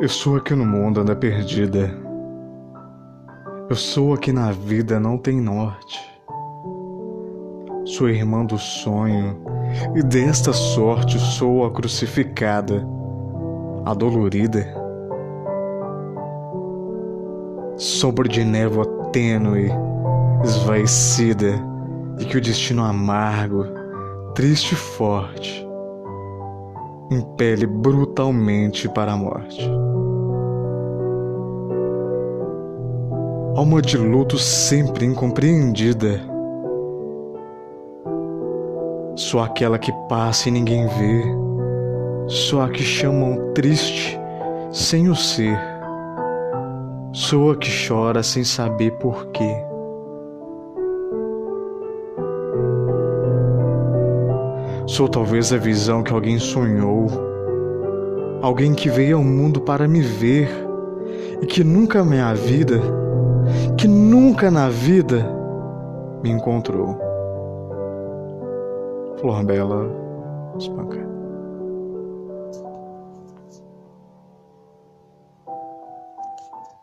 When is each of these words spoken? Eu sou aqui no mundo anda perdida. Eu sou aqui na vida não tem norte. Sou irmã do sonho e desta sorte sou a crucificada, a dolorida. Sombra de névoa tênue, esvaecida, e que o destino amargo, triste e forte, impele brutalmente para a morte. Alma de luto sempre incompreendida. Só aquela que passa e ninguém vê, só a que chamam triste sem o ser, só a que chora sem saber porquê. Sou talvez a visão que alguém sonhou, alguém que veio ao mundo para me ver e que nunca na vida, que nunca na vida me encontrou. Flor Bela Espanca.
Eu 0.00 0.08
sou 0.08 0.36
aqui 0.36 0.54
no 0.54 0.64
mundo 0.64 1.00
anda 1.00 1.16
perdida. 1.16 1.90
Eu 3.68 3.74
sou 3.74 4.14
aqui 4.14 4.32
na 4.32 4.52
vida 4.52 5.00
não 5.00 5.18
tem 5.18 5.40
norte. 5.40 5.98
Sou 7.84 8.08
irmã 8.08 8.44
do 8.44 8.56
sonho 8.56 9.42
e 9.96 10.02
desta 10.04 10.52
sorte 10.52 11.18
sou 11.18 11.66
a 11.66 11.72
crucificada, 11.72 12.86
a 13.84 13.92
dolorida. 13.92 14.72
Sombra 17.76 18.28
de 18.28 18.44
névoa 18.44 18.86
tênue, 19.10 19.68
esvaecida, 20.44 21.54
e 22.20 22.24
que 22.24 22.36
o 22.36 22.40
destino 22.40 22.84
amargo, 22.84 23.64
triste 24.36 24.74
e 24.74 24.76
forte, 24.76 25.67
impele 27.10 27.66
brutalmente 27.66 28.88
para 28.88 29.12
a 29.12 29.16
morte. 29.16 29.68
Alma 33.56 33.82
de 33.82 33.96
luto 33.96 34.38
sempre 34.38 35.04
incompreendida. 35.04 36.20
Só 39.16 39.40
aquela 39.40 39.78
que 39.78 39.92
passa 40.08 40.48
e 40.48 40.52
ninguém 40.52 40.86
vê, 40.86 41.24
só 42.28 42.62
a 42.62 42.68
que 42.68 42.82
chamam 42.82 43.52
triste 43.52 44.16
sem 44.70 45.08
o 45.08 45.16
ser, 45.16 45.58
só 47.12 47.50
a 47.50 47.56
que 47.56 47.68
chora 47.68 48.22
sem 48.22 48.44
saber 48.44 48.92
porquê. 48.98 49.67
Sou 54.88 55.06
talvez 55.06 55.52
a 55.52 55.58
visão 55.58 56.02
que 56.02 56.14
alguém 56.14 56.38
sonhou, 56.38 57.08
alguém 58.40 58.74
que 58.74 58.88
veio 58.88 59.18
ao 59.18 59.22
mundo 59.22 59.60
para 59.60 59.86
me 59.86 60.00
ver 60.00 60.48
e 61.42 61.46
que 61.46 61.62
nunca 61.62 62.02
na 62.02 62.32
vida, 62.32 62.80
que 63.76 63.86
nunca 63.86 64.50
na 64.50 64.70
vida 64.70 65.30
me 66.22 66.30
encontrou. 66.30 66.96
Flor 69.20 69.44
Bela 69.44 69.90
Espanca. 70.56 71.17